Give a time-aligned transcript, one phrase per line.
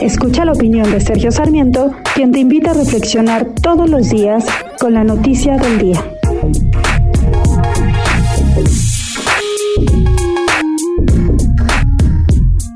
[0.00, 4.44] Escucha la opinión de Sergio Sarmiento, quien te invita a reflexionar todos los días
[4.78, 6.02] con la noticia del día.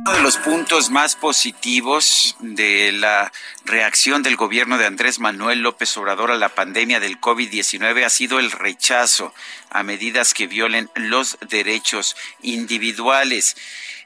[0.06, 3.32] Uno de los puntos más positivos de la
[3.64, 8.38] reacción del gobierno de Andrés Manuel López Obrador a la pandemia del COVID-19 ha sido
[8.38, 9.32] el rechazo
[9.70, 13.56] a medidas que violen los derechos individuales.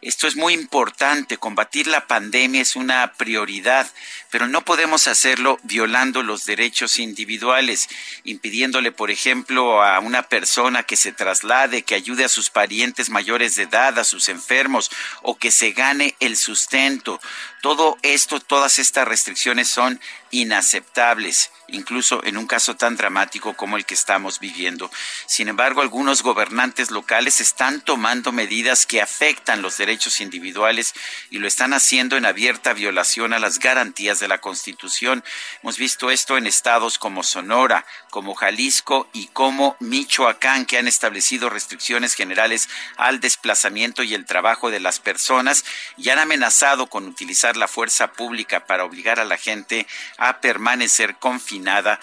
[0.01, 1.39] Esto es muy importante.
[1.39, 3.91] Combatir la pandemia es una prioridad,
[4.31, 7.89] pero no podemos hacerlo violando los derechos individuales,
[8.23, 13.57] impidiéndole, por ejemplo, a una persona que se traslade, que ayude a sus parientes mayores
[13.57, 14.91] de edad, a sus enfermos,
[15.23, 17.21] o que se gane el sustento.
[17.61, 23.85] Todo esto, todas estas restricciones son inaceptables, incluso en un caso tan dramático como el
[23.85, 24.91] que estamos viviendo.
[25.27, 29.88] Sin embargo, algunos gobernantes locales están tomando medidas que afectan los derechos
[30.21, 30.95] individuales
[31.31, 35.25] y lo están haciendo en abierta violación a las garantías de la Constitución.
[35.63, 41.49] Hemos visto esto en estados como Sonora, como Jalisco y como Michoacán, que han establecido
[41.49, 45.65] restricciones generales al desplazamiento y el trabajo de las personas
[45.97, 49.87] y han amenazado con utilizar la fuerza pública para obligar a la gente
[50.19, 51.99] a permanecer confinada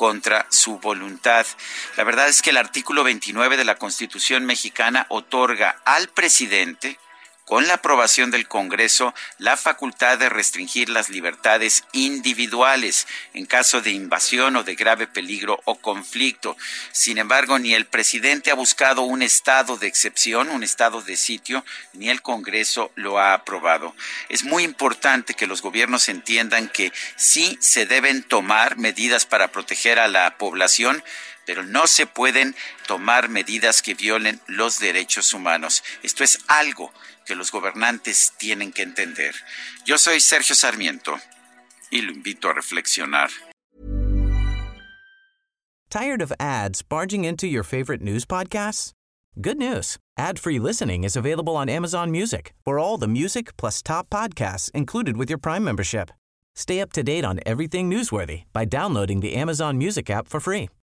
[0.00, 1.46] contra su voluntad.
[1.98, 6.98] La verdad es que el artículo 29 de la Constitución mexicana otorga al presidente
[7.50, 13.90] con la aprobación del Congreso la facultad de restringir las libertades individuales en caso de
[13.90, 16.56] invasión o de grave peligro o conflicto.
[16.92, 21.64] Sin embargo, ni el presidente ha buscado un estado de excepción, un estado de sitio,
[21.92, 23.96] ni el Congreso lo ha aprobado.
[24.28, 29.98] Es muy importante que los gobiernos entiendan que sí se deben tomar medidas para proteger
[29.98, 31.02] a la población,
[31.50, 32.54] pero no se pueden
[32.86, 35.82] tomar medidas que violen los derechos humanos.
[36.04, 36.92] Esto es algo
[37.26, 39.34] que los gobernantes tienen que entender.
[39.84, 41.18] Yo soy Sergio Sarmiento
[41.90, 43.30] y lo invito a reflexionar.
[45.90, 48.92] Tired of ads barging into your favorite news podcasts?
[49.40, 49.98] Good news.
[50.16, 55.16] Ad-free listening is available on Amazon Music for all the music plus top podcasts included
[55.16, 56.12] with your Prime membership.
[56.54, 60.68] Stay up to date on everything newsworthy by downloading the Amazon Music app for free